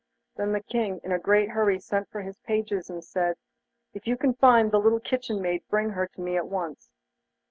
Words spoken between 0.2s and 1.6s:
Then the King in a great